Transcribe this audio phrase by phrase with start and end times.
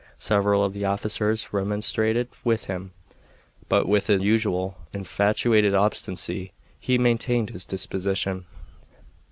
[0.17, 2.89] Several of the officers remonstrated with him,
[3.69, 8.47] but with his usual infatuated obstinacy he maintained his disposition.